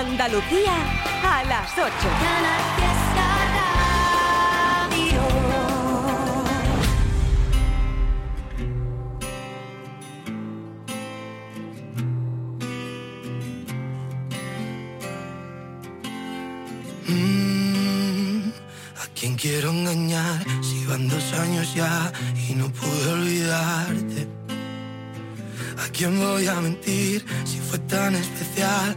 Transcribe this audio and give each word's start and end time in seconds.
Andalucía 0.00 0.72
a 1.22 1.44
las 1.44 1.72
8. 1.76 1.84
Mm, 17.08 18.52
¿A 18.96 19.06
quién 19.14 19.36
quiero 19.36 19.68
engañar 19.68 20.42
si 20.62 20.86
van 20.86 21.08
dos 21.10 21.34
años 21.34 21.74
ya 21.74 22.10
y 22.48 22.54
no 22.54 22.72
pude 22.72 23.12
olvidarte? 23.12 24.28
¿A 25.84 25.88
quién 25.92 26.18
voy 26.18 26.46
a 26.46 26.54
mentir 26.54 27.22
si 27.44 27.58
fue 27.58 27.78
tan 27.80 28.14
especial 28.14 28.96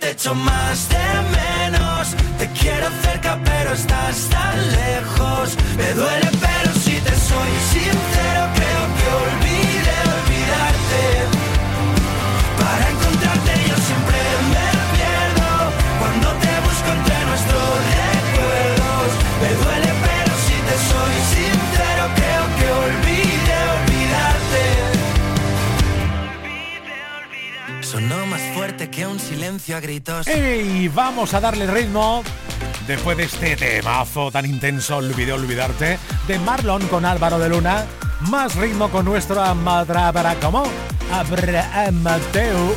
te 0.00 0.10
echo 0.12 0.34
más 0.34 0.88
de 0.88 0.96
menos, 1.36 2.16
te 2.38 2.48
quiero 2.58 2.88
cerca 3.02 3.38
pero 3.44 3.72
estás 3.74 4.28
tan 4.30 4.56
lejos. 4.72 5.56
Me 5.76 5.92
duele 5.92 6.30
pero 6.40 6.74
si 6.74 7.00
te 7.00 7.14
soy 7.14 7.50
sincero 7.72 8.19
un 29.06 29.18
silencio 29.18 29.76
a 29.76 29.80
gritos. 29.80 30.26
Y 30.28 30.88
vamos 30.88 31.32
a 31.34 31.40
darle 31.40 31.66
ritmo 31.66 32.22
después 32.86 33.16
de 33.16 33.24
este 33.24 33.56
temazo 33.56 34.30
tan 34.30 34.44
intenso, 34.46 34.96
Olvidé 34.96 35.32
olvidarte, 35.32 35.98
de 36.26 36.38
Marlon 36.40 36.86
con 36.88 37.04
Álvaro 37.04 37.38
de 37.38 37.48
Luna. 37.48 37.86
Más 38.28 38.56
ritmo 38.56 38.90
con 38.90 39.04
nuestro 39.04 39.42
Amadrábara 39.42 40.34
como 40.36 40.64
Abraham 41.12 42.02
Mateo. 42.02 42.74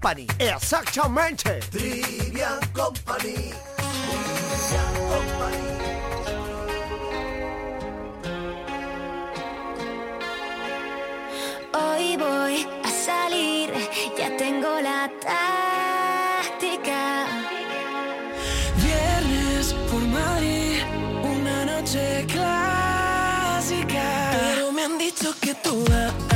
Company. 0.00 0.28
Exactamente. 0.38 1.58
Trivia 1.72 2.60
Company. 2.72 3.50
Trivia 3.50 4.84
Company. 5.10 5.58
Hoy 11.74 12.16
voy 12.16 12.64
a 12.84 12.90
salir, 12.90 13.72
ya 14.16 14.36
tengo 14.36 14.80
la 14.80 15.10
táctica. 15.20 17.26
Viernes 18.76 19.74
por 19.90 20.02
Madrid, 20.02 20.80
una 21.24 21.64
noche 21.64 22.24
clásica. 22.28 24.04
Pero 24.54 24.70
me 24.70 24.84
han 24.84 24.96
dicho 24.96 25.34
que 25.40 25.54
tú 25.54 25.84
vas. 25.90 26.27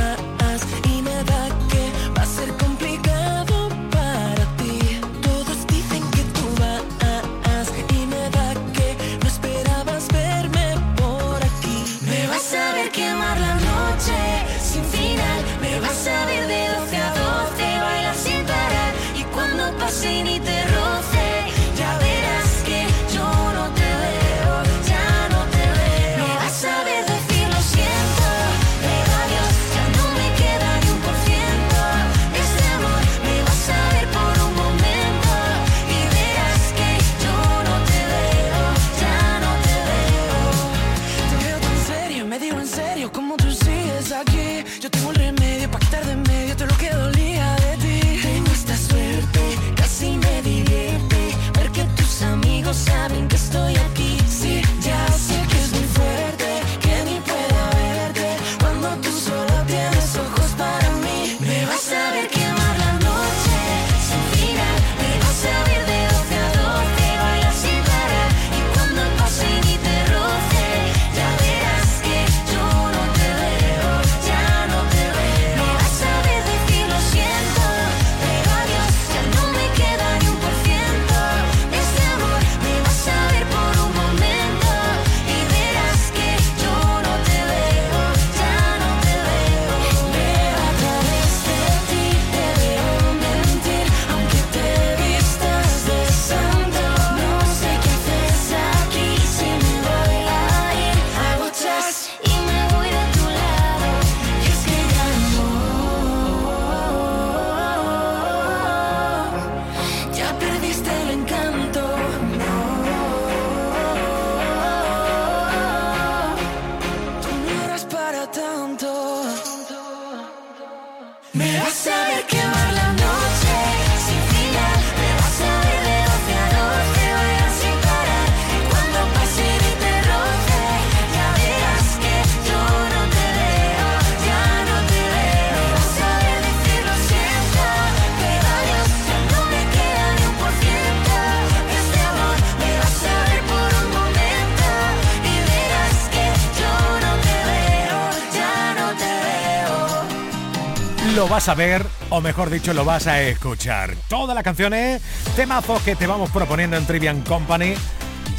a 151.49 151.55
ver, 151.55 151.85
o 152.09 152.21
mejor 152.21 152.49
dicho, 152.49 152.73
lo 152.73 152.85
vas 152.85 153.07
a 153.07 153.21
escuchar. 153.21 153.95
Todas 154.07 154.33
las 154.35 154.43
canciones, 154.43 155.01
¿eh? 155.01 155.05
temazos 155.35 155.81
que 155.81 155.95
te 155.95 156.07
vamos 156.07 156.29
proponiendo 156.29 156.77
en 156.77 156.85
Trivian 156.85 157.21
Company, 157.21 157.73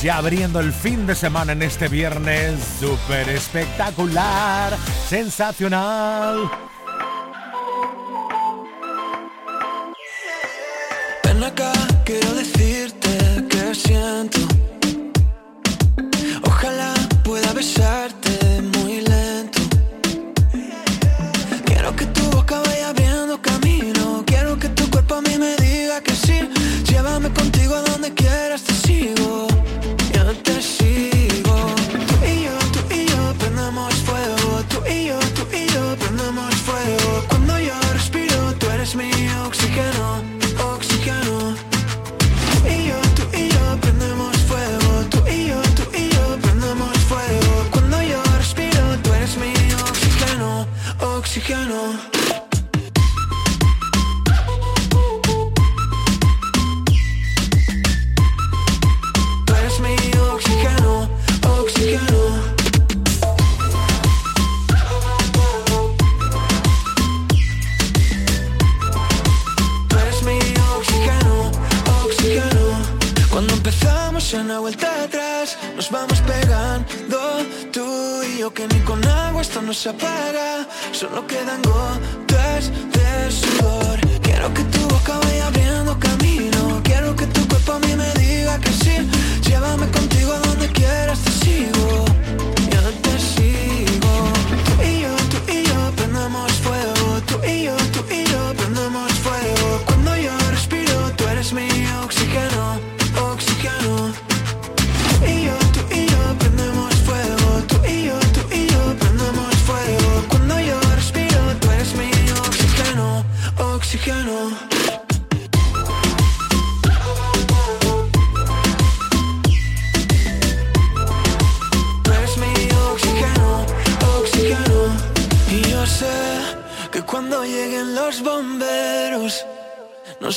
ya 0.00 0.16
abriendo 0.16 0.60
el 0.60 0.72
fin 0.72 1.06
de 1.06 1.14
semana 1.14 1.52
en 1.52 1.62
este 1.62 1.88
viernes, 1.88 2.60
súper 2.80 3.28
espectacular, 3.28 4.76
sensacional. 5.08 6.50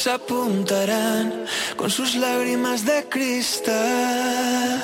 Apuntarán 0.06 1.46
con 1.76 1.90
sus 1.90 2.14
lágrimas 2.16 2.86
de 2.86 3.06
cristal. 3.10 4.84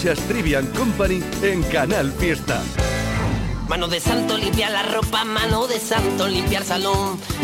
Escuchas 0.00 0.72
Company 0.72 1.22
en 1.42 1.62
Canal 1.64 2.10
Fiesta. 2.12 2.62
Mano 3.68 3.86
de 3.86 4.00
santo 4.00 4.38
limpia 4.38 4.70
la 4.70 4.82
ropa, 4.82 5.24
mano 5.24 5.66
de 5.66 5.78
santo 5.78 6.26
limpiar 6.26 6.64
salón, 6.64 7.20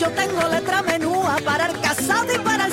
Yo 0.00 0.08
tengo 0.12 0.48
letra 0.48 0.80
menúa 0.80 1.36
para 1.44 1.66
el 1.66 1.78
casado 1.78 2.32
y 2.32 2.38
para 2.38 2.64
el 2.64 2.72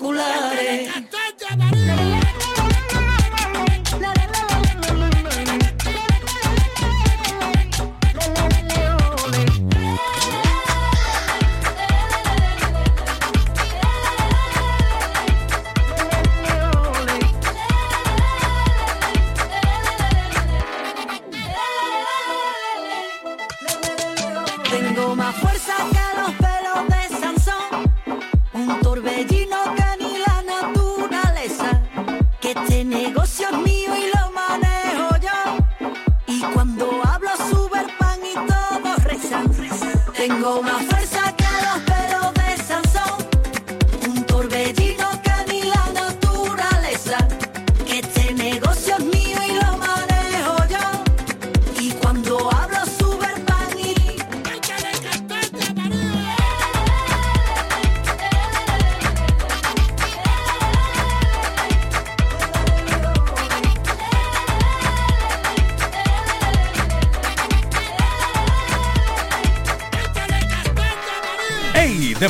los 0.00 1.09
hablo 37.02 37.30
sube 37.50 37.80
el 37.80 37.96
pan 37.96 38.18
y 38.24 38.34
todos 38.34 39.04
rezan. 39.04 39.50
Tengo 40.16 40.62
más 40.62 40.84
fuerza 40.86 40.99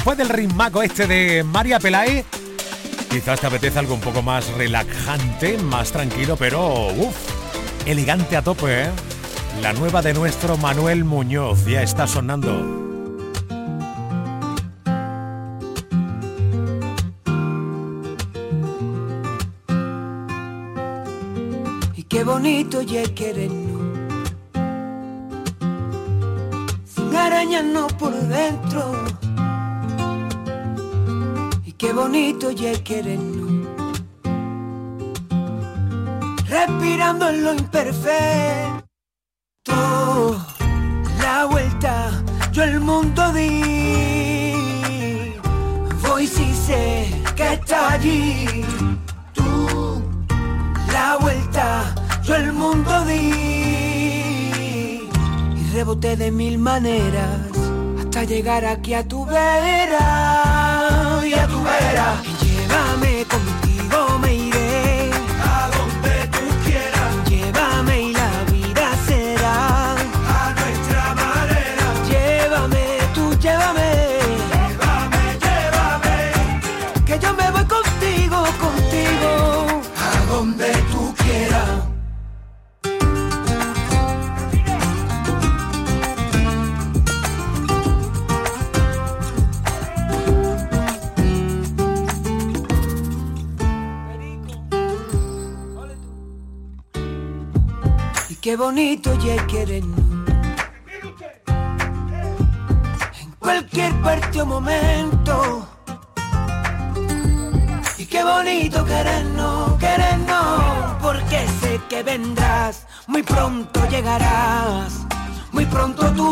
Después 0.01 0.17
del 0.17 0.31
ritmaco 0.31 0.83
este 0.83 1.07
de 1.07 1.45
María 1.45 1.79
Pelae, 1.79 2.25
quizás 3.11 3.39
te 3.39 3.47
apetece 3.47 3.81
algo 3.81 3.93
un 3.93 4.01
poco 4.01 4.23
más 4.23 4.51
relajante, 4.55 5.59
más 5.59 5.93
tranquilo, 5.93 6.39
pero 6.39 6.87
uff, 6.87 7.15
elegante 7.85 8.35
a 8.35 8.41
tope, 8.41 8.85
¿eh? 8.85 8.91
La 9.61 9.75
nueva 9.75 10.01
de 10.01 10.15
nuestro 10.15 10.57
Manuel 10.57 11.05
Muñoz 11.05 11.67
ya 11.67 11.83
está 11.83 12.07
sonando. 12.07 12.51
Y 21.95 22.05
qué 22.05 22.25
bonito 22.25 22.81
ya 22.81 23.03
querernos. 23.15 23.99
Sin 26.87 27.15
arañarnos 27.15 27.93
por 27.93 28.15
dentro. 28.15 29.00
Y 32.11 32.13
bonito 32.13 32.51
ya 32.51 32.73
querernos. 32.83 33.69
Respirando 36.49 37.29
en 37.29 37.45
lo 37.45 37.55
imperfecto. 37.55 38.83
La 41.23 41.45
vuelta, 41.45 42.11
yo 42.51 42.65
el 42.65 42.81
mundo 42.81 43.33
di. 43.33 44.55
Voy 46.03 46.27
si 46.27 46.53
sé 46.53 47.23
que 47.37 47.53
está 47.53 47.93
allí. 47.93 48.65
Tú 49.33 50.03
la 50.93 51.17
vuelta, 51.21 51.95
yo 52.25 52.35
el 52.35 52.53
mundo 52.53 53.05
di. 53.05 55.09
reboté 55.73 56.17
de 56.17 56.33
mil 56.33 56.59
maneras 56.59 57.53
hasta 58.01 58.25
llegar 58.25 58.65
aquí 58.65 58.95
a 58.95 59.07
tu 59.07 59.25
vera 59.25 60.60
Llévame 62.41 63.25
contigo, 63.27 64.19
me 64.21 64.35
iré 64.35 65.11
a 65.43 65.69
donde 65.77 66.29
tú 66.29 66.45
quieras. 66.65 67.13
Llévame 67.29 68.01
y 68.03 68.13
la 68.13 68.45
vida 68.51 68.87
será 69.07 69.93
a 69.95 70.55
nuestra 70.59 71.15
manera. 71.15 71.87
Llévame, 72.09 72.85
tú 73.15 73.35
llévame. 73.39 73.91
Llévame, 74.53 75.23
llévame. 75.45 76.17
Que 77.07 77.19
yo 77.19 77.35
me 77.35 77.50
Y 98.61 98.63
bonito 98.63 99.15
ya 99.15 99.47
querernos. 99.47 99.99
En 103.23 103.33
cualquier 103.39 103.91
parte 104.03 104.43
o 104.43 104.45
momento. 104.45 105.67
Y 107.97 108.05
qué 108.05 108.23
bonito 108.23 108.85
querernos, 108.85 109.79
querernos. 109.79 110.95
Porque 111.01 111.47
sé 111.63 111.81
que 111.89 112.03
vendrás, 112.03 112.87
muy 113.07 113.23
pronto 113.23 113.81
llegarás. 113.89 115.07
Muy 115.53 115.65
pronto 115.65 116.13
tú 116.13 116.31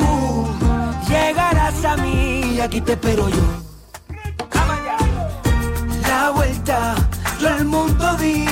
llegarás 1.08 1.82
a 1.82 1.96
mí 1.96 2.56
y 2.56 2.60
aquí 2.60 2.82
te 2.82 2.92
espero 2.92 3.30
yo. 3.30 3.46
La 6.02 6.30
vuelta, 6.32 6.94
yo 7.40 7.48
al 7.48 7.64
mundo 7.64 8.14
di. 8.18 8.44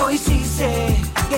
Hoy 0.00 0.16
sí 0.16 0.44
sé 0.44 0.93
que 0.93 0.93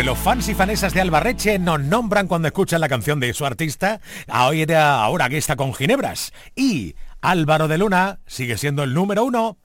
Siempre 0.00 0.14
los 0.14 0.24
fans 0.24 0.48
y 0.48 0.54
fanesas 0.54 0.94
de 0.94 1.02
Albarreche 1.02 1.58
nos 1.58 1.78
nombran 1.78 2.26
cuando 2.26 2.48
escuchan 2.48 2.80
la 2.80 2.88
canción 2.88 3.20
de 3.20 3.34
su 3.34 3.44
artista, 3.44 4.00
ahora, 4.28 5.02
ahora 5.02 5.28
que 5.28 5.36
está 5.36 5.56
con 5.56 5.74
Ginebras. 5.74 6.32
Y 6.56 6.94
Álvaro 7.20 7.68
de 7.68 7.76
Luna 7.76 8.18
sigue 8.26 8.56
siendo 8.56 8.82
el 8.82 8.94
número 8.94 9.24
uno. 9.24 9.58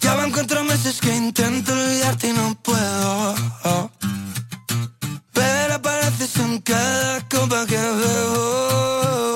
Ya 0.00 0.14
van 0.14 0.30
cuatro 0.30 0.64
meses 0.64 1.02
que 1.02 1.14
intento 1.16 1.70
olvidarte 1.70 2.28
y 2.28 2.32
no 2.32 2.54
puedo. 2.62 3.90
Pero 5.34 5.74
apareces 5.74 6.34
en 6.38 6.62
cada 6.62 7.20
copa 7.28 7.66
que 7.66 7.76
bebo. 7.76 9.31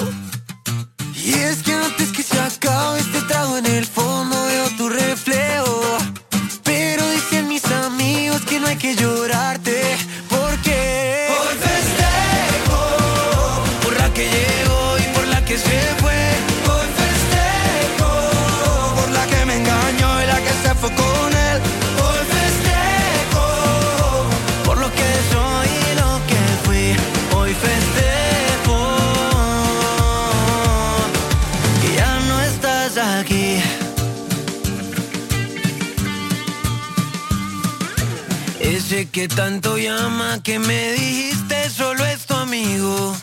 Que 39.17 39.29
tanto 39.29 39.79
llama 39.79 40.43
que 40.43 40.59
me 40.59 40.93
dijiste 40.93 41.71
solo 41.71 42.05
es 42.05 42.27
tu 42.27 42.35
amigo. 42.35 43.17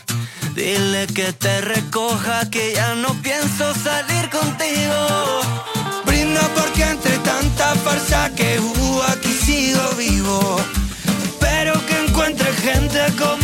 Dile 0.56 1.06
que 1.06 1.32
te 1.32 1.60
recoja 1.60 2.50
que 2.50 2.72
ya 2.72 2.96
no 2.96 3.10
pienso 3.22 3.72
salir 3.74 4.28
contigo. 4.28 4.98
Brinda 6.04 6.40
porque 6.56 6.82
entre 6.82 7.16
tanta 7.18 7.76
farsa 7.76 8.28
que 8.34 8.58
hubo 8.58 9.04
aquí 9.04 9.32
sigo 9.46 9.88
vivo. 9.96 10.56
Espero 11.26 11.74
que 11.86 12.06
encuentre 12.06 12.52
gente 12.54 13.00
como 13.16 13.43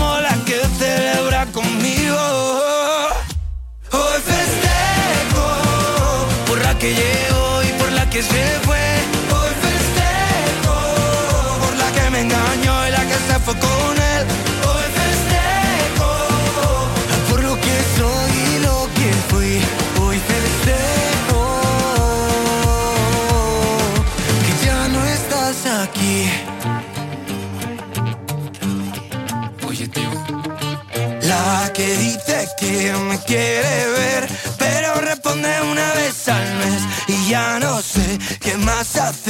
me 32.89 33.19
quiere 33.25 33.87
ver, 33.91 34.29
pero 34.59 34.95
responde 35.03 35.51
una 35.71 35.93
vez 35.93 36.29
al 36.29 36.55
mes 36.57 36.83
y 37.09 37.29
ya 37.29 37.59
no 37.59 37.83
sé 37.83 38.19
qué 38.41 38.57
más 38.57 38.97
hacer. 38.97 39.30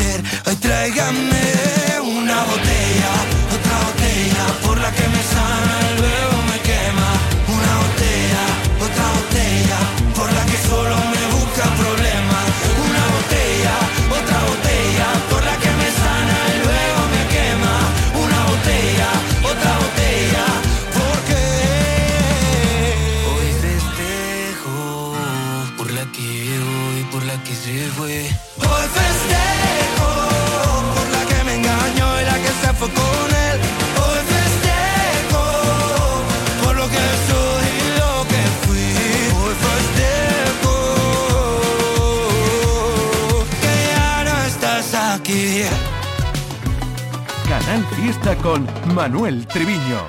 Manuel 49.00 49.46
Triviño. 49.46 50.02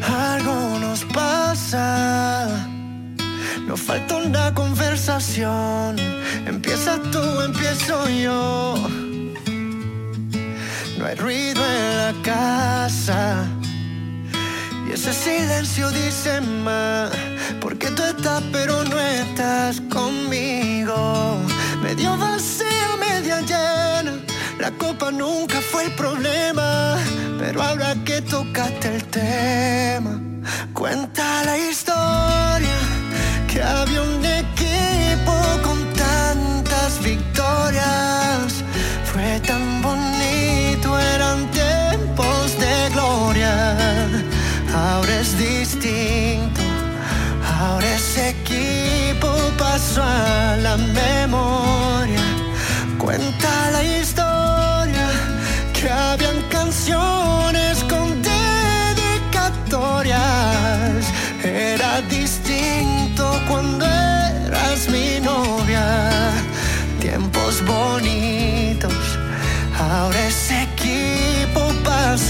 Algo 0.00 0.78
nos 0.78 1.04
pasa. 1.06 2.46
Nos 3.66 3.80
falta 3.80 4.18
una 4.18 4.54
conversación. 4.54 5.96
Empieza 6.46 7.02
tú, 7.10 7.20
empiezo 7.40 8.08
yo. 8.10 8.76
No 10.98 11.04
hay 11.04 11.16
ruido 11.16 11.60
en 11.66 11.96
la 11.96 12.14
casa. 12.22 13.44
Y 14.86 14.92
ese 14.92 15.12
silencio 15.12 15.90
dice 15.90 16.40
más. 16.40 17.10
Porque 17.60 17.88
tú 17.90 18.04
estás, 18.04 18.40
pero 18.52 18.84
no 18.84 19.00
estás 19.00 19.80
conmigo. 19.92 21.38
Medio 21.82 22.16
vacía, 22.16 22.88
media 23.00 23.40
llena. 23.40 24.09
La 24.60 24.70
copa 24.72 25.10
nunca 25.10 25.58
fue 25.62 25.84
el 25.84 25.92
problema. 25.92 26.98
Pero 27.38 27.62
ahora 27.62 27.94
que 28.04 28.20
tocaste 28.20 28.96
el 28.96 29.04
tema, 29.04 30.20
cuenta 30.74 31.42
la 31.46 31.56
historia 31.56 32.78
que 33.48 33.62
había 33.62 34.02
un 34.02 34.22
equipo 34.22 35.34
con 35.62 35.78
tantas 35.94 37.02
victorias. 37.02 38.62
Fue 39.10 39.40
tan 39.40 39.80
bonito, 39.80 40.98
eran 40.98 41.50
tiempos 41.50 42.58
de 42.58 42.90
gloria. 42.92 43.54
Ahora 44.74 45.20
es 45.20 45.38
distinto, 45.38 46.60
ahora 47.58 47.94
ese 47.94 48.30
equipo 48.36 49.28
pasó 49.56 50.02
a 50.02 50.56
la 50.58 50.76
memoria. 50.76 51.69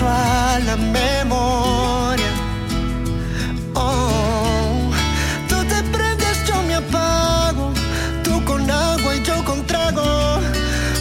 A 0.08 0.58
la 0.60 0.76
memoria. 0.76 2.32
Oh, 3.74 4.90
tú 5.48 5.56
te 5.64 5.82
prendes, 5.94 6.36
yo 6.46 6.62
me 6.62 6.74
apago. 6.76 7.72
Tú 8.24 8.44
con 8.44 8.70
agua 8.70 9.16
y 9.16 9.22
yo 9.22 9.44
con 9.44 9.66
trago. 9.66 10.40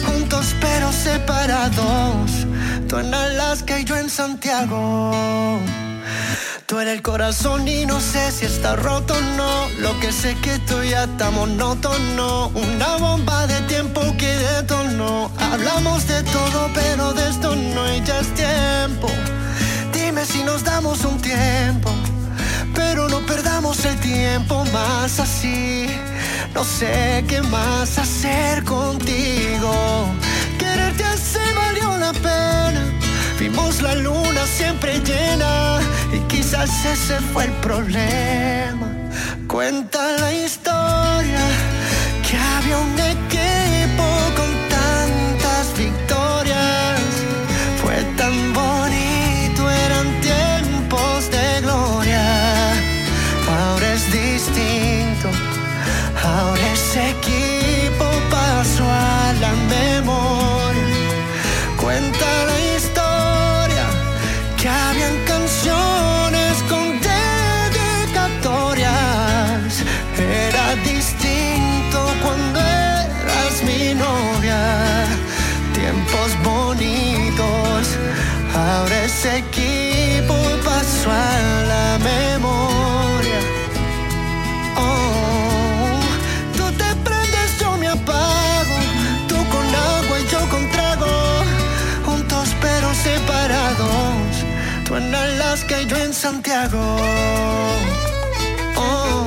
Juntos 0.06 0.54
pero 0.60 0.92
separados. 0.92 2.46
Tú 2.88 2.98
en 2.98 3.14
Alaska 3.14 3.80
y 3.80 3.84
yo 3.84 3.96
en 3.96 4.10
Santiago. 4.10 5.60
Eres 6.80 6.94
el 6.94 7.02
corazón 7.02 7.68
y 7.68 7.84
no 7.84 8.00
sé 8.00 8.32
si 8.32 8.46
está 8.46 8.74
roto 8.74 9.12
o 9.12 9.20
no. 9.36 9.68
Lo 9.80 10.00
que 10.00 10.12
sé 10.12 10.34
que 10.36 10.58
tú 10.60 10.82
ya 10.82 11.04
está 11.04 11.30
monótono. 11.30 12.48
Una 12.54 12.96
bomba 12.96 13.46
de 13.46 13.60
tiempo 13.62 14.00
que 14.16 14.32
detonó. 14.38 15.30
Hablamos 15.38 16.06
de 16.06 16.22
todo, 16.22 16.70
pero 16.72 17.12
de 17.12 17.28
esto 17.28 17.54
no 17.54 17.82
hay 17.82 18.02
ya 18.02 18.20
es 18.20 18.34
tiempo. 18.34 19.08
Dime 19.92 20.24
si 20.24 20.42
nos 20.42 20.64
damos 20.64 21.04
un 21.04 21.20
tiempo. 21.20 21.90
Pero 22.74 23.10
no 23.10 23.20
perdamos 23.26 23.84
el 23.84 24.00
tiempo 24.00 24.64
más 24.72 25.20
así. 25.20 25.86
No 26.54 26.64
sé 26.64 27.22
qué 27.28 27.42
más 27.42 27.98
hacer 27.98 28.64
contigo. 28.64 30.06
Quererte 30.58 31.04
así 31.04 31.44
valió 31.54 31.98
la 31.98 32.12
pena. 32.14 32.90
Vimos 33.38 33.82
la 33.82 33.94
luna 33.94 34.46
siempre 34.46 35.00
llena 35.00 35.80
y 35.80 35.99
quizás 36.50 36.84
ese 36.84 37.20
fue 37.32 37.44
el 37.44 37.52
problema. 37.62 38.88
Cuenta 39.46 40.18
la 40.18 40.32
historia 40.32 41.79
Santiago. 96.20 96.78
Oh. 98.76 99.24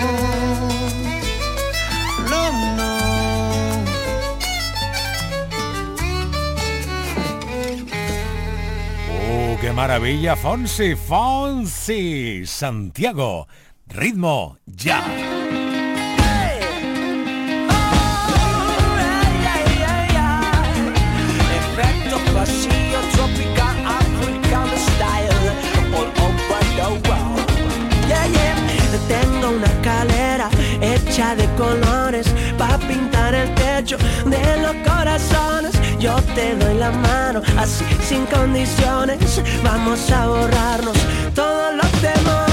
¡Uh, 9.09 9.57
qué 9.59 9.73
maravilla! 9.73 10.35
Fonsi, 10.35 10.95
Fonsi, 10.95 12.45
Santiago, 12.45 13.47
ritmo 13.87 14.59
ya. 14.67 15.03
Hecha 31.13 31.35
de 31.35 31.47
colores 31.55 32.27
Pa' 32.57 32.77
pintar 32.87 33.35
el 33.35 33.53
techo 33.53 33.97
de 34.25 34.61
los 34.61 34.75
corazones. 34.87 35.73
Yo 35.99 36.15
te 36.35 36.55
doy 36.55 36.75
la 36.75 36.91
mano, 36.91 37.41
así 37.57 37.85
sin 38.07 38.25
condiciones. 38.25 39.41
Vamos 39.63 40.09
a 40.11 40.27
borrarnos 40.27 40.97
todos 41.35 41.75
los 41.75 41.91
temores 42.01 42.52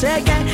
destino, 0.00 0.44
yo 0.44 0.53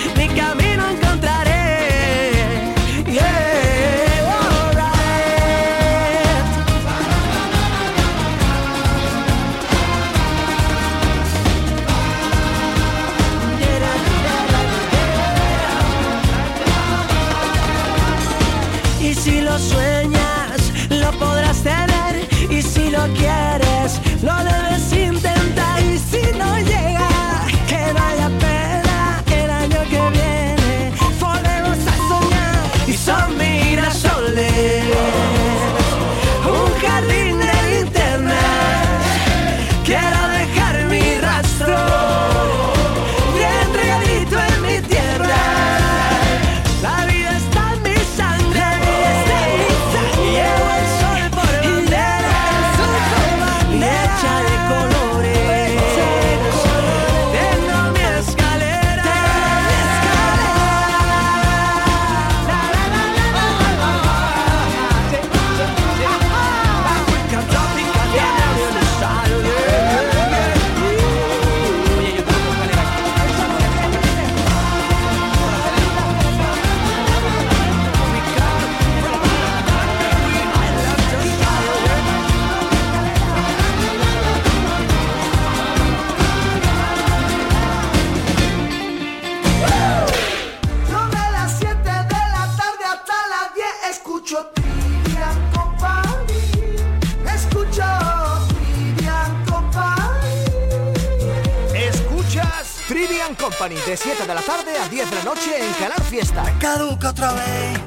de 104.31 104.35
7 104.35 104.35
de 104.35 104.35
la 104.35 104.43
tarde 104.43 104.79
a 104.79 104.89
10 104.89 105.11
de 105.11 105.17
la 105.17 105.25
noche 105.25 105.51
en 105.59 105.73
Canal 105.75 106.03
Fiesta. 106.03 106.45
caduca 106.59 107.11
otra 107.11 107.33
vez. 107.33 107.79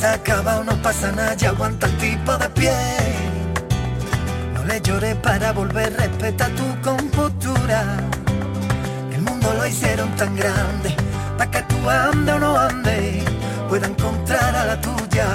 Se 0.00 0.06
acaba, 0.06 0.62
no 0.64 0.76
pasa 0.82 1.12
nada, 1.12 1.34
ya 1.34 1.50
aguanta 1.50 1.86
el 1.86 1.96
tipo 1.98 2.36
de 2.36 2.48
pie. 2.50 2.72
No 4.54 4.64
le 4.64 4.80
llores 4.80 5.14
para 5.16 5.52
volver, 5.52 5.94
respeta 5.96 6.48
tu 6.50 6.80
compostura. 6.82 7.84
El 9.12 9.22
mundo 9.22 9.52
lo 9.54 9.66
hicieron 9.66 10.10
tan 10.16 10.34
grande, 10.34 10.94
para 11.38 11.50
que 11.50 11.62
tú 11.62 11.88
andes 11.88 12.34
o 12.34 12.38
no 12.38 12.58
andes, 12.58 13.24
pueda 13.68 13.86
encontrar 13.86 14.56
a 14.56 14.64
la 14.64 14.80
tuya, 14.80 15.26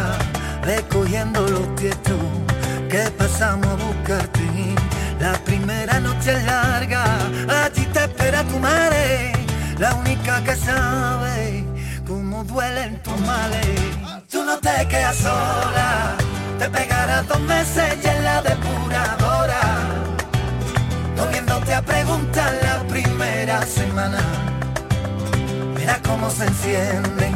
recogiendo 0.64 1.42
los 1.48 1.76
tietos 1.76 2.20
que 2.90 3.10
pasamos 3.18 3.68
a 3.68 3.76
buscarte. 3.76 4.40
La 5.20 5.34
primera 5.34 6.00
noche 6.00 6.32
larga, 6.44 7.04
allí 7.66 7.86
te 7.88 8.00
espera 8.00 8.42
tu 8.46 8.58
madre, 8.58 9.34
la 9.80 9.96
única 9.96 10.44
que 10.44 10.56
sabe 10.56 11.64
cómo 12.06 12.44
duelen 12.44 13.02
tus 13.02 13.18
males. 13.22 13.80
Tú 14.30 14.44
no 14.44 14.58
te 14.60 14.88
quedas 14.88 15.16
sola, 15.16 16.16
te 16.60 16.70
pegarás 16.70 17.28
dos 17.28 17.40
meses 17.42 17.98
y 18.04 18.08
en 18.08 18.24
la 18.24 18.42
depuradora, 18.42 19.62
no 21.16 21.28
viéndote 21.28 21.74
a 21.74 21.82
preguntar 21.82 22.54
la 22.62 22.84
primera 22.88 23.66
semana. 23.66 24.22
Verás 25.76 26.00
cómo 26.00 26.30
se 26.30 26.46
encienden, 26.46 27.34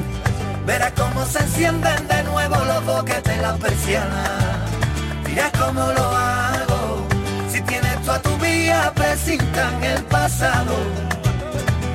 verás 0.65 0.91
cómo 0.97 1.25
se 1.25 1.39
encienden 1.39 2.07
de 2.09 2.23
nuevo 2.23 2.57
los 2.65 2.85
boquetes 2.85 3.37
la 3.41 3.55
persiana. 3.55 4.23
Dirás 5.25 5.51
cómo 5.57 5.79
lo 5.79 6.15
hago, 6.15 7.07
si 7.49 7.61
tienes 7.61 8.01
tú 8.03 8.11
a 8.11 8.19
tu 8.21 8.37
vía, 8.37 8.91
presintan 8.93 9.81
el 9.83 10.03
pasado 10.03 11.12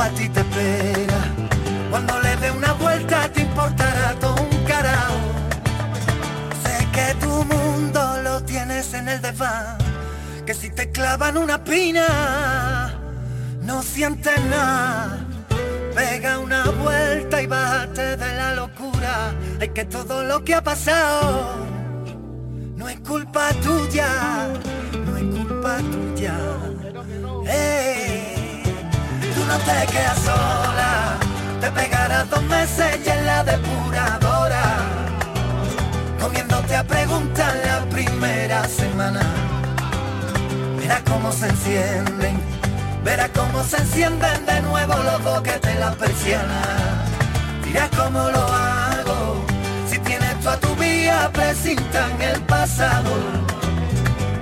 a 0.00 0.08
ti 0.10 0.28
te 0.28 0.40
espera. 0.40 1.20
Cuando 1.90 2.20
le 2.20 2.36
dé 2.36 2.50
una 2.50 2.72
vuelta 2.74 3.28
te 3.32 3.42
importará 3.42 4.14
todo 4.20 4.34
un 4.34 4.64
carajo. 4.64 5.18
Sé 6.64 6.88
que 6.92 7.14
tu 7.20 7.44
mundo 7.44 8.22
lo 8.22 8.42
tienes 8.44 8.94
en 8.94 9.08
el 9.08 9.20
desván. 9.20 9.78
Que 10.46 10.54
si 10.54 10.70
te 10.70 10.90
clavan 10.90 11.36
una 11.36 11.62
pina, 11.62 12.94
no 13.62 13.82
sientes 13.82 14.42
nada. 14.46 15.18
Pega 15.94 16.38
una 16.38 16.64
vuelta 16.64 17.42
y 17.42 17.46
bájate 17.46 18.16
de 18.16 18.34
la 18.36 18.54
locura. 18.54 19.34
Hay 19.60 19.68
que 19.68 19.84
todo 19.84 20.24
lo 20.24 20.44
que 20.44 20.54
ha 20.54 20.62
pasado 20.62 21.70
no 22.80 22.88
es 22.88 22.98
culpa 23.00 23.50
tuya, 23.62 24.48
no 25.04 25.16
es 25.18 25.24
culpa 25.36 25.76
tuya. 25.92 26.34
Ey, 27.46 27.99
tú 27.99 27.99
no 29.50 29.58
te 29.58 29.86
quedas 29.92 30.18
sola, 30.20 31.18
te 31.60 31.70
pegarás 31.72 32.30
dos 32.30 32.42
meses 32.44 33.00
y 33.04 33.08
en 33.08 33.26
la 33.26 33.42
depuradora, 33.42 34.64
comiéndote 36.20 36.76
a 36.76 36.84
preguntar 36.84 37.54
la 37.66 37.78
primera 37.90 38.64
semana. 38.68 39.22
Verás 40.78 41.02
cómo 41.10 41.32
se 41.32 41.48
encienden, 41.48 42.40
verás 43.04 43.30
cómo 43.34 43.64
se 43.64 43.78
encienden 43.78 44.46
de 44.46 44.60
nuevo 44.62 44.94
los 45.08 45.22
boquetes 45.24 45.74
de 45.74 45.80
la 45.80 45.90
persiana. 45.92 46.62
Dirás 47.64 47.90
cómo 47.96 48.30
lo 48.30 48.44
hago, 48.46 49.44
si 49.90 49.98
tienes 49.98 50.38
tú 50.40 50.48
a 50.48 50.56
tu 50.58 50.74
vía 50.76 51.28
precinta 51.32 52.08
en 52.12 52.22
el 52.22 52.40
pasado 52.42 53.10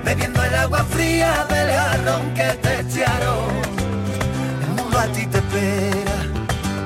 bebiendo 0.04 0.42
el 0.42 0.54
agua 0.54 0.84
fría 0.84 1.46
del 1.48 1.70
jarrón 1.70 2.34
que 2.34 2.48
te 2.62 2.80
echaron. 2.80 3.87
A 4.98 5.06
ti 5.12 5.24
te 5.26 5.38
espera, 5.38 6.12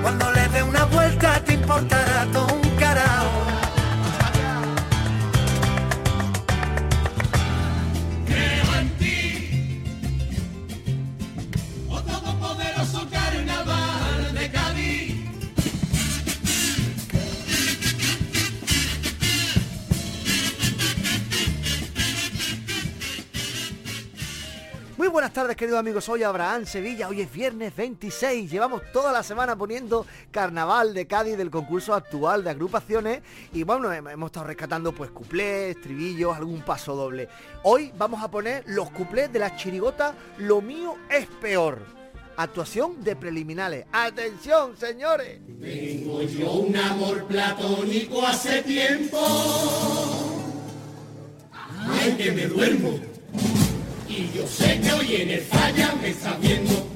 cuando 0.02 0.30
le 0.32 0.46
dé 0.48 0.62
una 0.62 0.84
vuelta 0.84 1.42
te 1.46 1.54
importará 1.54 2.26
todo 2.30 2.46
un 2.54 2.70
carajo. 2.78 3.51
Buenas 25.12 25.32
tardes 25.34 25.56
queridos 25.56 25.78
amigos, 25.78 26.04
soy 26.04 26.22
Abraham 26.22 26.64
Sevilla, 26.64 27.06
hoy 27.08 27.20
es 27.20 27.30
viernes 27.30 27.76
26, 27.76 28.50
llevamos 28.50 28.80
toda 28.94 29.12
la 29.12 29.22
semana 29.22 29.54
poniendo 29.56 30.06
Carnaval 30.30 30.94
de 30.94 31.06
Cádiz 31.06 31.36
del 31.36 31.50
concurso 31.50 31.92
actual 31.94 32.42
de 32.42 32.48
agrupaciones 32.50 33.20
y 33.52 33.62
bueno, 33.62 33.92
hem- 33.92 34.10
hemos 34.10 34.28
estado 34.28 34.46
rescatando 34.46 34.92
pues 34.92 35.10
cuplés, 35.10 35.76
estribillos, 35.76 36.34
algún 36.34 36.62
paso 36.62 36.96
doble. 36.96 37.28
Hoy 37.62 37.92
vamos 37.98 38.22
a 38.22 38.30
poner 38.30 38.64
los 38.66 38.90
cuplés 38.90 39.30
de 39.32 39.38
la 39.38 39.54
chirigota 39.54 40.14
Lo 40.38 40.62
mío 40.62 40.96
es 41.10 41.26
peor. 41.40 41.78
Actuación 42.34 43.04
de 43.04 43.14
preliminares. 43.14 43.84
¡Atención, 43.92 44.74
señores! 44.78 45.40
Tengo 45.60 46.22
yo 46.22 46.52
un 46.52 46.74
amor 46.74 47.24
platónico 47.26 48.26
hace 48.26 48.62
tiempo. 48.62 49.18
Y 54.14 54.30
yo 54.36 54.46
sé 54.46 54.78
que 54.78 54.92
hoy 54.92 55.16
en 55.22 55.30
el 55.30 55.40
falla 55.40 55.94
me 56.02 56.10
está 56.10 56.36
viendo. 56.38 56.86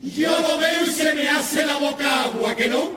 Yo 0.00 0.30
lo 0.30 0.58
veo 0.58 0.86
y 0.86 0.90
se 0.90 1.12
me 1.12 1.28
hace 1.28 1.66
la 1.66 1.76
boca 1.76 2.22
agua, 2.22 2.54
que 2.54 2.68
no. 2.68 2.90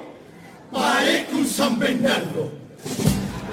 Parezco 0.71 1.37
un 1.37 1.47
San 1.47 1.79
Bernardo. 1.79 2.51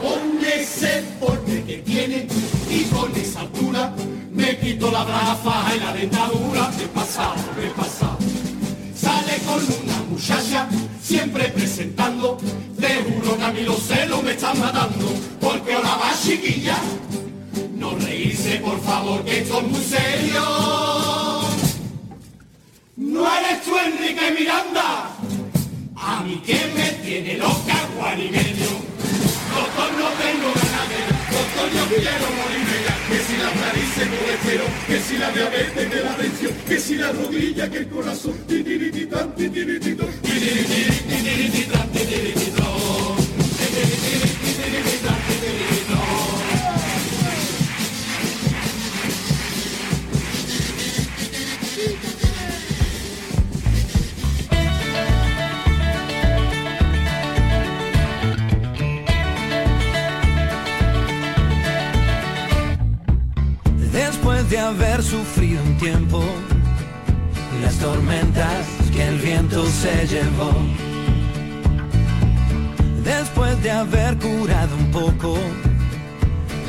Con 0.03 0.45
ese 0.45 1.03
porte 1.19 1.65
que 1.65 1.79
tiene 1.79 2.27
y 2.69 2.85
con 2.95 3.11
esa 3.17 3.41
altura 3.41 3.95
me 4.31 4.59
quito 4.59 4.91
la 4.91 5.05
brafa 5.05 5.75
y 5.75 5.81
la 5.81 5.95
dentadura. 5.95 6.71
Me 6.77 6.85
he 6.85 6.89
pasado, 6.89 7.35
me 7.57 7.67
he 7.69 7.71
pasado. 7.71 8.19
Sale 8.95 9.39
con 9.47 9.65
una 9.83 9.97
muchacha, 10.11 10.69
siempre 11.03 11.49
presentando. 11.49 12.37
Te 12.79 12.97
juro 12.97 13.39
que 13.39 13.45
a 13.45 13.51
mí 13.51 13.63
los 13.63 13.79
celos 13.79 14.23
me 14.23 14.33
están 14.33 14.59
matando. 14.59 15.07
Porque 15.41 15.73
ahora 15.73 15.97
va 15.97 16.13
chiquilla. 16.23 16.77
No 17.93 17.99
reírse, 17.99 18.57
por 18.59 18.81
favor, 18.83 19.23
que 19.23 19.41
esto 19.41 19.59
es 19.61 19.67
muy 19.67 19.85
serio. 19.85 20.43
No 22.97 23.37
eres 23.37 23.63
tú, 23.65 23.77
Enrique 23.77 24.31
Miranda. 24.39 25.11
A 25.97 26.23
mí 26.23 26.41
que 26.45 26.55
me 26.75 26.89
tiene 27.05 27.37
loca, 27.37 27.89
guarimeño. 27.97 28.71
Doctor, 29.55 29.93
no 29.99 30.09
tengo 30.23 30.49
ganas 30.55 30.89
de 30.89 31.01
Doctor, 31.37 31.69
yo 31.75 31.85
quiero 31.89 32.27
morirme 32.39 32.77
ya. 32.87 32.97
Que 33.09 33.19
si 33.27 33.37
la 33.37 33.51
narices 33.61 34.09
colesterol, 34.09 34.73
que 34.87 34.99
si 35.01 35.15
la 35.19 35.31
diabetes 35.31 35.91
de 35.91 36.03
la 36.03 36.17
tensión, 36.17 36.53
que 36.67 36.81
si 36.81 36.95
la 36.97 37.13
rodilla, 37.13 37.71
que 37.71 37.79
el 37.79 37.89
corazón. 37.89 38.35
Titirititán, 38.49 39.35
titirititón, 39.35 40.09
titirititititirititán, 40.23 41.89
titirititón. 41.93 42.63
Después 63.93 64.49
de 64.51 64.59
haber 64.59 65.03
sufrido 65.03 65.63
un 65.63 65.77
tiempo 65.79 66.23
las 67.63 67.75
tormentas 67.77 68.67
que 68.93 69.09
el 69.09 69.19
viento 69.19 69.65
se 69.67 70.07
llevó. 70.07 70.53
Después 73.05 73.63
de 73.63 73.71
haber 73.71 74.17
curado 74.19 74.77
un 74.77 74.91
poco 74.91 75.37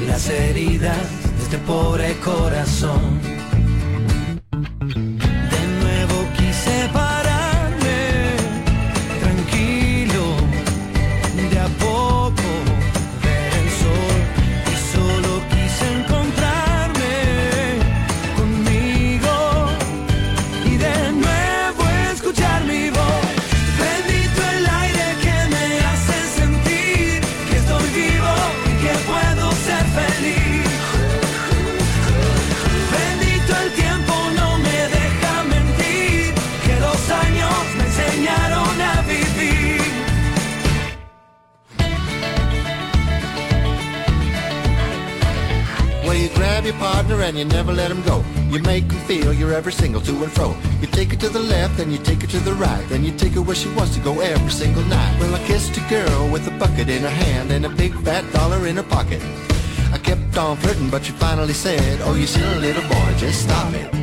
las 0.07 0.29
heridas 0.29 0.97
de 1.37 1.43
este 1.43 1.57
pobre 1.59 2.15
corazón. 2.23 3.42
Nuevo 6.65 7.22
and 47.23 47.37
you 47.37 47.45
never 47.45 47.71
let 47.71 47.89
him 47.89 48.01
go. 48.03 48.23
You 48.49 48.61
make 48.63 48.83
him 48.83 48.99
feel 49.07 49.33
you're 49.33 49.53
every 49.53 49.71
single 49.71 50.01
to 50.01 50.23
and 50.23 50.31
fro. 50.31 50.55
You 50.81 50.87
take 50.87 51.11
her 51.11 51.17
to 51.17 51.29
the 51.29 51.39
left, 51.39 51.77
then 51.77 51.91
you 51.91 51.97
take 51.97 52.21
her 52.21 52.27
to 52.27 52.39
the 52.39 52.53
right. 52.53 52.85
Then 52.89 53.03
you 53.03 53.11
take 53.11 53.33
her 53.33 53.41
where 53.41 53.55
she 53.55 53.69
wants 53.69 53.95
to 53.95 54.01
go 54.01 54.19
every 54.19 54.51
single 54.51 54.83
night. 54.83 55.17
Well, 55.19 55.33
I 55.33 55.39
kissed 55.47 55.77
a 55.77 55.81
girl 55.89 56.29
with 56.31 56.47
a 56.47 56.51
bucket 56.59 56.89
in 56.89 57.01
her 57.03 57.09
hand 57.25 57.51
and 57.51 57.65
a 57.65 57.69
big 57.69 57.93
fat 58.01 58.25
dollar 58.33 58.67
in 58.67 58.75
her 58.75 58.83
pocket. 58.83 59.21
I 59.93 59.97
kept 59.99 60.37
on 60.37 60.57
flirting, 60.57 60.89
but 60.89 61.05
she 61.05 61.11
finally 61.13 61.53
said, 61.53 62.01
Oh, 62.01 62.15
you 62.15 62.27
silly 62.27 62.59
little 62.59 62.83
boy, 62.83 63.13
just 63.17 63.43
stop 63.43 63.73
it. 63.73 64.02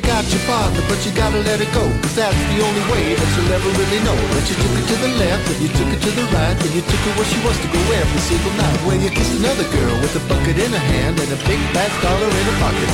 You 0.00 0.08
got 0.08 0.24
your 0.32 0.40
father, 0.48 0.80
but 0.88 0.98
you 1.04 1.12
gotta 1.12 1.40
let 1.44 1.60
it 1.60 1.68
go. 1.72 1.84
Cause 2.00 2.16
that's 2.16 2.32
the 2.32 2.60
only 2.64 2.84
way 2.88 3.14
that 3.14 3.28
you'll 3.36 3.52
ever 3.52 3.70
really 3.76 4.00
know. 4.00 4.16
That 4.32 4.44
you 4.48 4.56
took 4.56 4.72
her 4.72 4.84
to 4.88 4.96
the 4.96 5.12
left, 5.20 5.42
then 5.48 5.58
you 5.60 5.68
took 5.68 5.88
her 5.92 6.00
to 6.00 6.10
the 6.16 6.24
right, 6.32 6.56
then 6.56 6.72
you 6.72 6.82
took 6.82 7.02
her 7.04 7.12
where 7.20 7.28
she 7.28 7.38
wants 7.44 7.60
to 7.60 7.68
go 7.68 7.80
every 7.92 8.22
single 8.24 8.54
night. 8.56 8.78
Where 8.86 8.96
you 8.96 9.10
kissed 9.10 9.36
another 9.36 9.66
girl 9.68 9.94
with 10.00 10.16
a 10.16 10.22
bucket 10.28 10.56
in 10.56 10.72
her 10.72 10.84
hand 10.96 11.20
and 11.20 11.28
a 11.28 11.40
big 11.44 11.60
fat 11.76 11.92
dollar 12.00 12.30
in 12.32 12.44
her 12.48 12.58
pocket. 12.64 12.90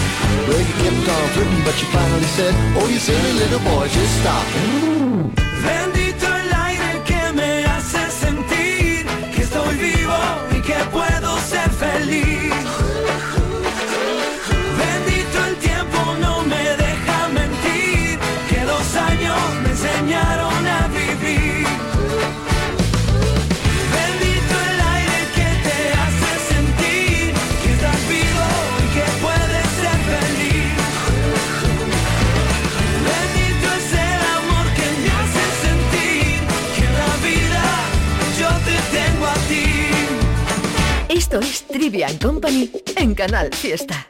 Well, 0.51 0.59
you 0.59 0.75
kept 0.83 1.07
on 1.07 1.27
flirting, 1.35 1.63
but 1.63 1.77
you 1.79 1.87
finally 1.95 2.31
said, 2.35 2.53
Oh, 2.75 2.87
you 2.91 2.99
silly 2.99 3.33
little 3.39 3.63
boy, 3.63 3.87
just 3.87 4.13
stop 4.23 5.46
Trivian 42.07 42.19
Company 42.19 42.71
en 42.97 43.15
Canal 43.15 43.51
Fiesta. 43.53 44.07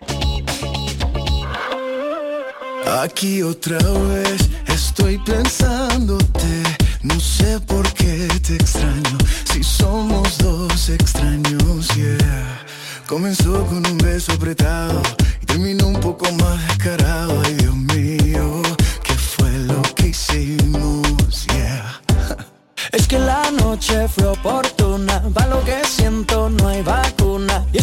Aquí 3.03 3.43
otra 3.43 3.79
vez 3.79 4.37
estoy 4.67 5.19
pensándote, 5.19 6.63
no 7.03 7.19
sé 7.19 7.59
por 7.61 7.91
qué 7.95 8.29
te 8.47 8.57
extraño, 8.57 9.19
si 9.51 9.63
somos 9.63 10.39
dos 10.39 10.89
extraños, 10.91 11.89
yeah. 11.97 12.65
Comenzó 13.07 13.65
con 13.67 13.87
un 13.87 13.99
beso 13.99 14.33
apretado 14.33 15.01
y 15.41 15.47
terminó 15.47 15.89
un 15.89 16.01
poco 16.01 16.31
más 16.33 16.69
descarado, 16.69 17.41
ay 17.45 17.55
Dios 17.55 17.77
mío, 17.77 18.63
¿qué 19.03 19.15
fue 19.15 19.51
lo 19.61 19.83
que 19.95 20.09
hicimos, 20.09 21.47
yeah? 21.55 22.01
Es 22.93 23.09
que 23.09 23.19
la 23.19 23.51
noche 23.53 24.07
fue 24.09 24.27
oportuna, 24.27 25.23
va 25.37 25.47
lo 25.47 25.65
que 25.65 25.83
siento, 25.85 26.51
no 26.51 26.69
hay 26.69 26.83
vacuna. 26.83 27.16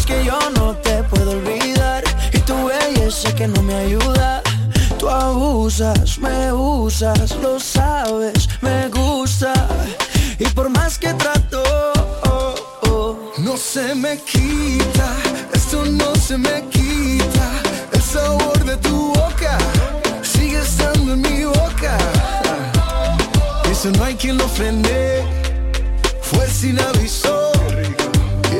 Que 0.05 0.25
yo 0.25 0.37
no 0.57 0.75
te 0.75 1.01
puedo 1.03 1.31
olvidar, 1.31 2.03
y 2.33 2.39
tu 2.39 2.65
belleza 2.65 3.33
que 3.35 3.47
no 3.47 3.61
me 3.61 3.73
ayuda. 3.73 4.41
Tú 4.99 5.09
abusas, 5.09 6.17
me 6.19 6.51
usas, 6.51 7.35
lo 7.41 7.57
sabes, 7.57 8.49
me 8.61 8.89
gusta. 8.89 9.53
Y 10.39 10.45
por 10.49 10.69
más 10.69 10.99
que 10.99 11.13
trato, 11.13 11.63
No 13.37 13.57
se 13.57 13.95
me 13.95 14.17
quita, 14.17 15.07
esto 15.53 15.85
no 15.85 16.15
se 16.15 16.37
me 16.37 16.63
quita, 16.69 17.47
el 17.93 18.01
sabor 18.01 18.63
de 18.63 18.77
tu 18.77 19.13
boca 19.13 19.57
sigue 20.21 20.59
estando 20.59 21.13
en 21.13 21.21
mi 21.21 21.45
boca. 21.45 21.97
Eso 23.71 23.89
no 23.91 24.03
hay 24.03 24.15
quien 24.15 24.37
lo 24.37 24.47
frene, 24.47 25.23
fue 26.21 26.47
sin 26.47 26.79
aviso. 26.79 27.53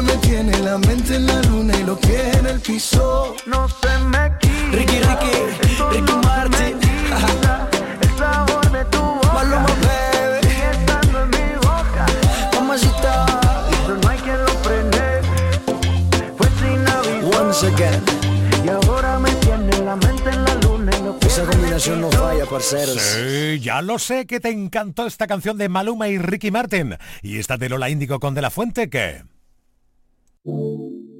Y 0.00 0.02
ahora 0.02 0.14
me 0.14 0.26
tiene 0.26 0.58
la 0.60 0.78
mente 0.78 1.16
en 1.16 1.26
la 1.26 1.42
luna 1.42 1.76
y 1.78 1.82
lo 1.82 1.98
que 1.98 2.30
en 2.30 2.46
el 2.46 2.58
piso. 2.60 3.36
No 3.44 3.68
se 3.68 3.98
me 3.98 4.32
quita. 4.40 4.70
Ricky, 4.72 4.98
Ricky, 4.98 5.32
Ricky 5.90 6.12
Martin. 6.24 6.80
El 8.00 8.16
sabor 8.16 8.72
de 8.72 8.84
tu 8.86 8.98
boca 8.98 9.32
Maluma, 9.34 9.66
baby. 9.66 10.48
sigue 10.48 10.70
estando 10.70 11.22
en 11.22 11.30
mi 11.30 11.54
boca. 11.56 12.06
Mamacita. 12.54 13.26
Eso 13.70 13.98
no 14.02 14.08
hay 14.08 14.18
quien 14.20 14.38
lo 14.38 14.52
frene, 14.64 15.20
fue 16.38 16.48
sin 16.60 16.88
aviso. 16.88 17.42
Once 17.42 17.66
again. 17.66 18.02
Y 18.64 18.68
ahora 18.70 19.18
me 19.18 19.30
tiene 19.32 19.78
la 19.84 19.96
mente 19.96 20.30
en 20.30 20.44
la 20.44 20.54
luna 20.54 20.92
y 20.98 21.02
lo 21.02 21.18
que 21.18 21.26
Esa 21.26 21.44
combinación 21.44 22.00
no 22.00 22.10
falla, 22.10 22.46
parceros. 22.46 22.98
Sí, 22.98 23.60
ya 23.60 23.82
lo 23.82 23.98
sé 23.98 24.26
que 24.26 24.40
te 24.40 24.48
encantó 24.48 25.06
esta 25.06 25.26
canción 25.26 25.58
de 25.58 25.68
Maluma 25.68 26.08
y 26.08 26.16
Ricky 26.16 26.50
Martin. 26.50 26.96
Y 27.22 27.38
esta 27.38 27.58
de 27.58 27.68
Lola 27.68 27.90
Índigo 27.90 28.18
con 28.18 28.34
De 28.34 28.40
La 28.40 28.50
Fuente, 28.50 28.88
¿qué? 28.88 29.24
Tengo 30.42 31.16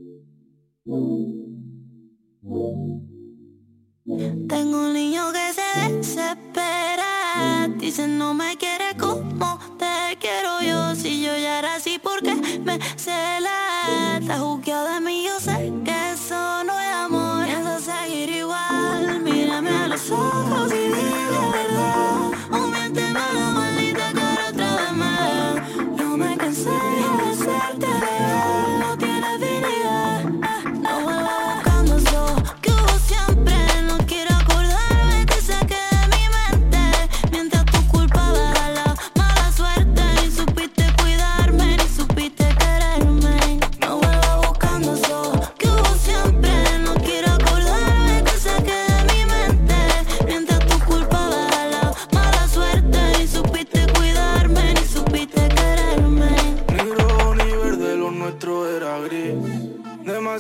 un 4.87 4.95
niño 4.95 5.31
que 5.33 5.53
se 5.53 5.91
desespera. 5.91 7.69
Dice 7.77 8.09
no 8.09 8.33
me 8.33 8.57
quiere 8.57 8.97
como 8.99 9.59
te 9.77 10.17
quiero 10.19 10.63
yo. 10.63 10.95
Si 10.95 11.23
yo 11.23 11.37
ya 11.37 11.59
era 11.59 11.75
así, 11.75 11.99
¿por 11.99 12.23
qué 12.23 12.35
me 12.35 12.79
cela? 12.97 14.17
Está 14.19 14.39
juzgado 14.39 14.95
de 14.95 15.01
mí, 15.01 15.25
yo 15.27 15.39
sé 15.39 15.71
que 15.85 16.13
eso 16.13 16.65
no 16.65 16.81
es 16.81 16.95
amor. 16.95 17.45
Piensa 17.45 17.79
seguir 17.79 18.31
igual. 18.31 19.21
Mírame 19.23 19.69
a 19.69 19.89
los 19.89 20.11
ojos 20.11 20.73
y 20.73 20.79
dime 20.79 21.30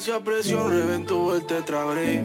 Demasiada 0.01 0.25
presión 0.25 0.71
reventó 0.71 1.37
el 1.37 1.45
tetrabric. 1.45 2.25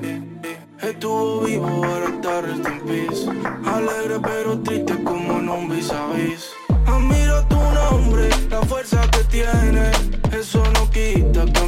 Estuvo 0.81 1.41
vivo, 1.41 1.67
ahora 1.67 2.05
está 2.05 2.39
rest 2.39 2.65
in. 2.87 3.67
Alegre 3.67 4.17
pero 4.23 4.57
triste 4.61 5.03
como 5.03 5.39
en 5.39 5.49
un 5.49 5.67
vis 5.67 5.91
a. 5.91 6.05
Admiro 6.85 7.45
tu 7.49 7.57
nombre, 7.57 8.29
la 8.49 8.61
fuerza 8.61 9.01
que 9.11 9.25
tiene. 9.25 9.91
Eso 10.31 10.63
no 10.71 10.89
quita 10.89 11.45
que 11.51 11.67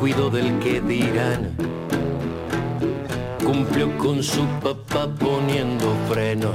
Se 0.00 0.06
cuidó 0.06 0.30
del 0.30 0.58
que 0.60 0.80
dirán, 0.80 1.54
cumplió 3.44 3.98
con 3.98 4.22
su 4.22 4.46
papá 4.62 5.06
poniendo 5.18 5.94
freno 6.08 6.52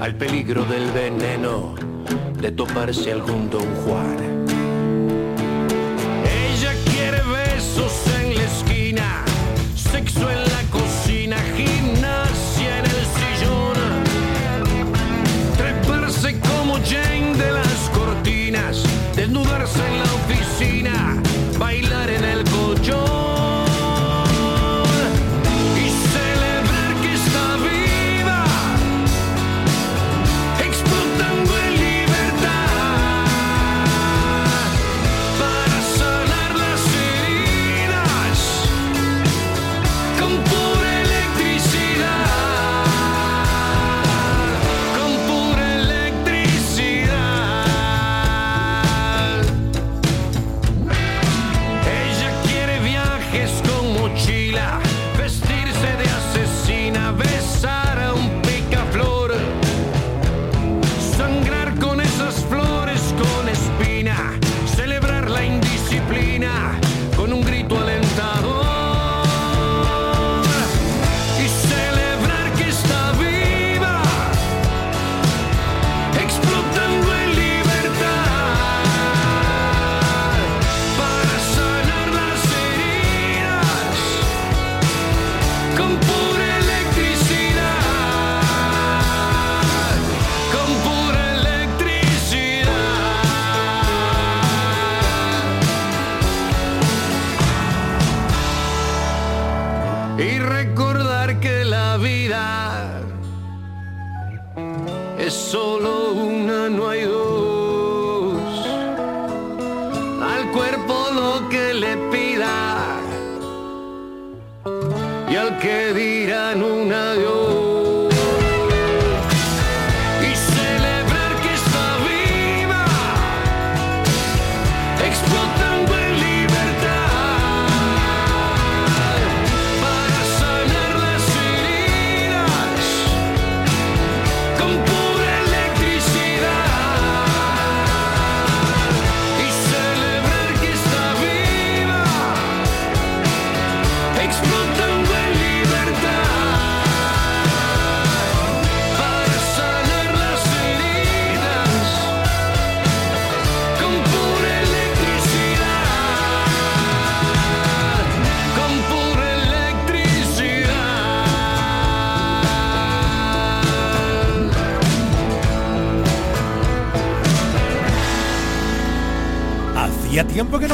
al 0.00 0.16
peligro 0.16 0.64
del 0.64 0.90
veneno 0.90 1.76
de 2.40 2.50
toparse 2.50 3.12
algún 3.12 3.50
don 3.50 3.66
Juan. 3.84 4.37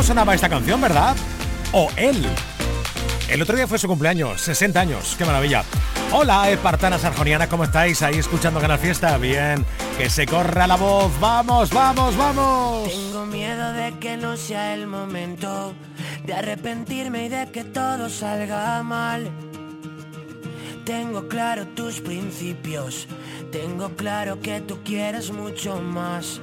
Sonaba 0.04 0.34
esta 0.34 0.50
canción, 0.50 0.80
¿verdad? 0.80 1.16
O 1.72 1.88
él. 1.96 2.26
El 3.28 3.40
otro 3.40 3.56
día 3.56 3.66
fue 3.66 3.78
su 3.78 3.88
cumpleaños, 3.88 4.40
60 4.42 4.78
años, 4.78 5.14
qué 5.16 5.24
maravilla. 5.24 5.64
Hola, 6.12 6.50
espartanas 6.50 7.04
arjonianas, 7.04 7.48
¿cómo 7.48 7.64
estáis? 7.64 8.02
Ahí 8.02 8.18
escuchando 8.18 8.60
Canal 8.60 8.78
Fiesta. 8.78 9.16
Bien, 9.16 9.64
que 9.96 10.10
se 10.10 10.26
corra 10.26 10.66
la 10.66 10.76
voz. 10.76 11.10
Vamos, 11.20 11.70
vamos, 11.70 12.16
vamos. 12.18 12.88
Tengo 12.90 13.24
miedo 13.26 13.72
de 13.72 13.98
que 13.98 14.18
no 14.18 14.36
sea 14.36 14.74
el 14.74 14.86
momento 14.86 15.74
de 16.24 16.34
arrepentirme 16.34 17.24
y 17.24 17.28
de 17.30 17.50
que 17.50 17.64
todo 17.64 18.10
salga 18.10 18.82
mal. 18.82 19.30
Tengo 20.84 21.28
claro 21.28 21.66
tus 21.68 22.02
principios, 22.02 23.08
tengo 23.50 23.96
claro 23.96 24.38
que 24.38 24.60
tú 24.60 24.80
quieres 24.84 25.32
mucho 25.32 25.80
más. 25.80 26.42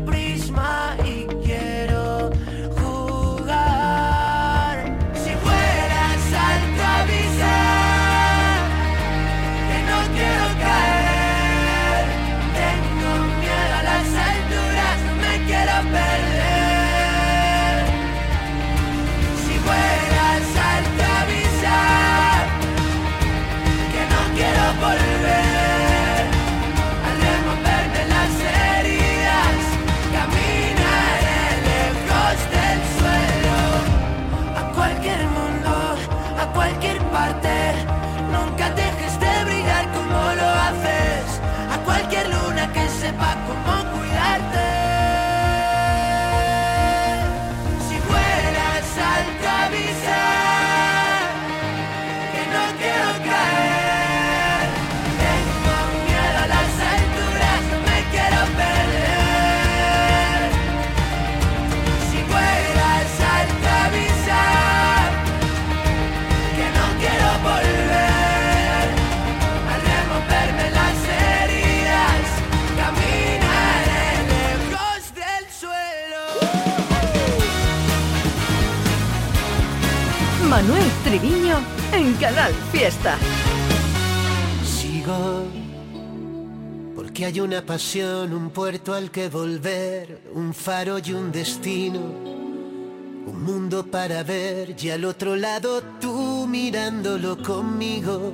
pasión, 87.71 88.33
un 88.33 88.49
puerto 88.49 88.93
al 88.93 89.11
que 89.11 89.29
volver, 89.29 90.23
un 90.33 90.53
faro 90.53 90.99
y 90.99 91.13
un 91.13 91.31
destino. 91.31 92.01
Un 92.01 93.43
mundo 93.45 93.85
para 93.85 94.23
ver 94.23 94.75
y 94.77 94.89
al 94.89 95.05
otro 95.05 95.37
lado 95.37 95.81
tú 96.01 96.47
mirándolo 96.49 97.41
conmigo. 97.41 98.33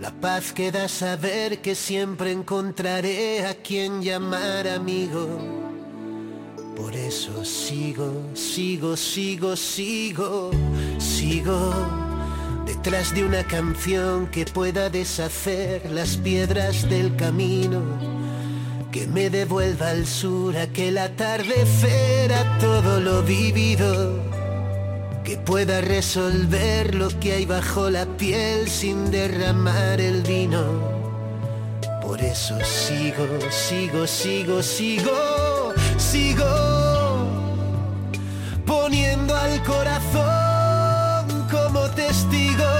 La 0.00 0.12
paz 0.12 0.52
que 0.52 0.70
da 0.70 0.86
saber 0.86 1.60
que 1.62 1.74
siempre 1.74 2.30
encontraré 2.30 3.44
a 3.44 3.54
quien 3.54 4.00
llamar 4.00 4.68
amigo. 4.68 5.26
Por 6.76 6.94
eso 6.94 7.44
sigo, 7.44 8.30
sigo, 8.34 8.96
sigo, 8.96 9.56
sigo, 9.56 10.52
sigo 10.98 11.72
detrás 12.66 13.14
de 13.14 13.24
una 13.24 13.44
canción 13.44 14.26
que 14.26 14.44
pueda 14.44 14.90
deshacer 14.90 15.88
las 15.90 16.16
piedras 16.16 16.88
del 16.88 17.14
camino, 17.14 17.80
que 18.92 19.06
me 19.06 19.30
devuelva 19.30 19.88
al 19.88 20.06
sur 20.06 20.54
aquel 20.54 20.98
atardecer 20.98 22.30
a 22.30 22.58
todo 22.58 23.00
lo 23.00 23.22
vivido, 23.22 24.22
que 25.24 25.38
pueda 25.38 25.80
resolver 25.80 26.94
lo 26.94 27.08
que 27.18 27.32
hay 27.32 27.46
bajo 27.46 27.88
la 27.88 28.04
piel 28.04 28.68
sin 28.68 29.10
derramar 29.10 29.98
el 29.98 30.20
vino. 30.22 30.62
Por 32.02 32.20
eso 32.20 32.58
sigo, 32.62 33.26
sigo, 33.50 34.06
sigo, 34.06 34.62
sigo, 34.62 35.72
sigo, 35.96 36.44
poniendo 38.66 39.34
al 39.34 39.62
corazón 39.62 41.48
como 41.50 41.88
testigo, 41.92 42.72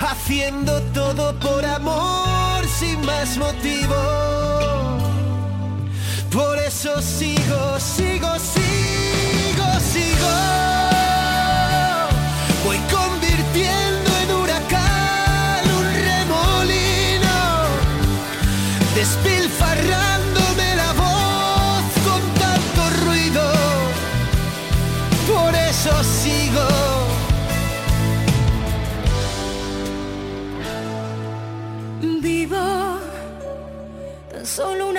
haciendo 0.00 0.82
todo 0.92 1.38
por 1.38 1.64
amor 1.64 2.43
sin 2.78 3.00
más 3.06 3.36
motivo. 3.38 3.94
Por 6.30 6.58
eso 6.58 7.00
sigo, 7.00 7.78
sigo, 7.78 8.28
sigo, 8.38 9.80
sigo. 9.80 10.73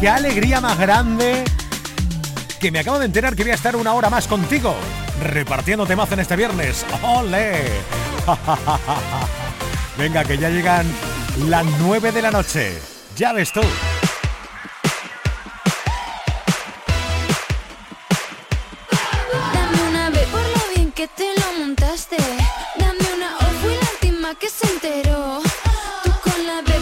qué 0.00 0.08
alegría 0.08 0.62
más 0.62 0.78
grande 0.78 1.44
que 2.58 2.70
me 2.70 2.78
acabo 2.78 2.98
de 2.98 3.04
enterar 3.04 3.36
que 3.36 3.42
voy 3.42 3.52
a 3.52 3.54
estar 3.54 3.76
una 3.76 3.92
hora 3.92 4.08
más 4.08 4.26
contigo, 4.26 4.74
repartiendo 5.22 5.86
temas 5.86 6.10
en 6.12 6.20
este 6.20 6.36
viernes. 6.36 6.84
¡Ole! 7.02 7.64
Venga, 9.98 10.24
que 10.24 10.38
ya 10.38 10.48
llegan 10.48 10.86
las 11.48 11.64
9 11.80 12.12
de 12.12 12.22
la 12.22 12.30
noche. 12.30 12.78
Ya 13.16 13.32
ves 13.32 13.52
tú. 13.52 13.60
Dame 19.52 19.88
una 19.88 20.10
B 20.10 20.18
por 20.30 20.42
lo 20.42 20.74
bien 20.74 20.92
que 20.92 21.08
te 21.08 21.32
lo 21.40 21.64
montaste. 21.64 22.16
Dame 22.76 23.14
una 23.16 23.36
O, 23.36 23.44
fui 23.62 23.74
la 23.74 23.90
última 23.92 24.34
que 24.34 24.48
se 24.48 24.66
enteró. 24.66 25.40
Tú 26.04 26.10
con 26.22 26.46
la 26.46 26.62
B, 26.62 26.72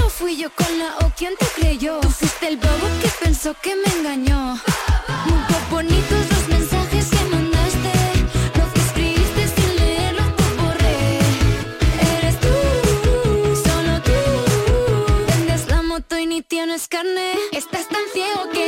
no 0.00 0.08
fui 0.08 0.36
yo 0.36 0.50
con 0.54 0.78
la 0.78 1.06
O, 1.06 1.12
¿quién 1.16 1.34
te 1.38 1.46
creyó? 1.46 2.00
Tú 2.00 2.10
bobo 2.60 2.86
que 3.02 3.08
pensó 3.22 3.54
que 3.62 3.72
me 3.74 3.90
engañó. 3.98 4.58
Muy 5.26 5.40
bonitos 5.70 6.22
los 6.32 6.48
mensajes 6.48 7.06
que 7.14 7.22
mandaste. 7.34 7.92
Los 8.58 8.68
que 8.72 8.80
escribiste 8.80 9.42
sin 9.56 9.76
leerlos 9.76 10.30
te 10.38 10.46
borré. 10.60 10.98
Eres 12.14 12.36
tú, 12.44 12.54
solo 13.66 13.94
tú. 14.08 14.18
Vendes 15.28 15.68
la 15.68 15.82
moto 15.82 16.18
y 16.18 16.26
ni 16.26 16.42
tienes 16.42 16.88
carne. 16.88 17.32
Estás 17.52 17.86
tan 17.88 18.04
ciego 18.12 18.50
que 18.52 18.59